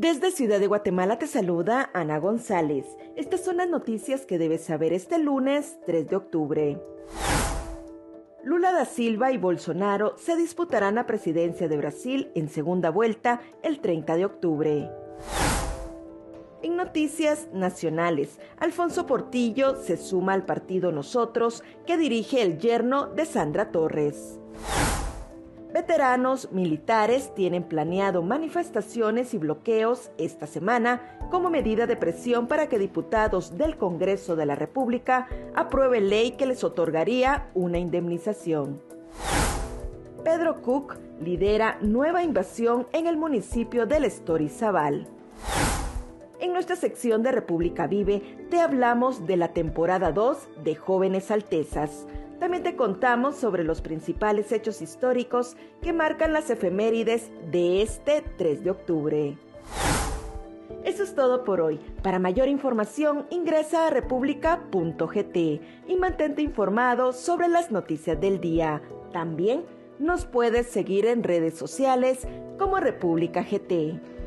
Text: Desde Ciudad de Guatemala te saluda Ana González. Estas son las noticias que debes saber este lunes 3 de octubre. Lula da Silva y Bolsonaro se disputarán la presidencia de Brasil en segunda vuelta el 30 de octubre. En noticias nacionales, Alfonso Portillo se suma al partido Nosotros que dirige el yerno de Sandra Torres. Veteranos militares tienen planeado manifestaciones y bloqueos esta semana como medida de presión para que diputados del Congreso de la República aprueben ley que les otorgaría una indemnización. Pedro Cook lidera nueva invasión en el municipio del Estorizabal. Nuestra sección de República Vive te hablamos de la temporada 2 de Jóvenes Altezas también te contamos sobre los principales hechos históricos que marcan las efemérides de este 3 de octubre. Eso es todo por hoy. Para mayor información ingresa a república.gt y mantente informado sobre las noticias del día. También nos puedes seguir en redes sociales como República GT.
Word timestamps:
Desde 0.00 0.30
Ciudad 0.30 0.60
de 0.60 0.66
Guatemala 0.66 1.18
te 1.18 1.26
saluda 1.26 1.90
Ana 1.92 2.18
González. 2.18 2.86
Estas 3.16 3.44
son 3.44 3.58
las 3.58 3.68
noticias 3.68 4.24
que 4.24 4.38
debes 4.38 4.64
saber 4.64 4.94
este 4.94 5.18
lunes 5.18 5.76
3 5.84 6.08
de 6.08 6.16
octubre. 6.16 6.80
Lula 8.42 8.72
da 8.72 8.86
Silva 8.86 9.30
y 9.30 9.36
Bolsonaro 9.36 10.14
se 10.16 10.36
disputarán 10.36 10.94
la 10.94 11.04
presidencia 11.04 11.68
de 11.68 11.76
Brasil 11.76 12.32
en 12.34 12.48
segunda 12.48 12.88
vuelta 12.88 13.42
el 13.62 13.80
30 13.80 14.16
de 14.16 14.24
octubre. 14.24 14.90
En 16.62 16.76
noticias 16.76 17.48
nacionales, 17.52 18.40
Alfonso 18.56 19.04
Portillo 19.04 19.76
se 19.76 19.98
suma 19.98 20.32
al 20.32 20.46
partido 20.46 20.92
Nosotros 20.92 21.62
que 21.86 21.98
dirige 21.98 22.40
el 22.40 22.56
yerno 22.56 23.08
de 23.08 23.26
Sandra 23.26 23.70
Torres. 23.70 24.40
Veteranos 25.80 26.52
militares 26.52 27.34
tienen 27.34 27.62
planeado 27.62 28.22
manifestaciones 28.22 29.32
y 29.32 29.38
bloqueos 29.38 30.10
esta 30.18 30.46
semana 30.46 31.16
como 31.30 31.48
medida 31.48 31.86
de 31.86 31.96
presión 31.96 32.48
para 32.48 32.68
que 32.68 32.78
diputados 32.78 33.56
del 33.56 33.78
Congreso 33.78 34.36
de 34.36 34.44
la 34.44 34.56
República 34.56 35.26
aprueben 35.54 36.10
ley 36.10 36.32
que 36.32 36.44
les 36.44 36.64
otorgaría 36.64 37.48
una 37.54 37.78
indemnización. 37.78 38.82
Pedro 40.22 40.60
Cook 40.60 40.98
lidera 41.18 41.78
nueva 41.80 42.24
invasión 42.24 42.86
en 42.92 43.06
el 43.06 43.16
municipio 43.16 43.86
del 43.86 44.04
Estorizabal. 44.04 45.08
Nuestra 46.60 46.76
sección 46.76 47.22
de 47.22 47.32
República 47.32 47.86
Vive 47.86 48.20
te 48.50 48.60
hablamos 48.60 49.26
de 49.26 49.38
la 49.38 49.54
temporada 49.54 50.12
2 50.12 50.62
de 50.62 50.74
Jóvenes 50.74 51.30
Altezas 51.30 52.06
también 52.38 52.62
te 52.62 52.76
contamos 52.76 53.36
sobre 53.36 53.64
los 53.64 53.80
principales 53.80 54.52
hechos 54.52 54.82
históricos 54.82 55.56
que 55.80 55.94
marcan 55.94 56.34
las 56.34 56.50
efemérides 56.50 57.30
de 57.50 57.80
este 57.80 58.22
3 58.36 58.62
de 58.62 58.70
octubre. 58.70 59.38
Eso 60.84 61.02
es 61.02 61.14
todo 61.14 61.44
por 61.44 61.62
hoy. 61.62 61.80
Para 62.02 62.18
mayor 62.18 62.48
información 62.48 63.24
ingresa 63.30 63.86
a 63.86 63.90
república.gt 63.90 65.36
y 65.88 65.96
mantente 65.98 66.42
informado 66.42 67.14
sobre 67.14 67.48
las 67.48 67.70
noticias 67.70 68.20
del 68.20 68.38
día. 68.38 68.82
También 69.14 69.64
nos 69.98 70.26
puedes 70.26 70.66
seguir 70.66 71.06
en 71.06 71.22
redes 71.22 71.54
sociales 71.54 72.28
como 72.58 72.80
República 72.80 73.42
GT. 73.42 74.19